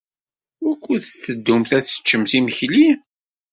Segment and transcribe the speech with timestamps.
[0.63, 2.85] Wukud tetteddumt ad teččemt imekli?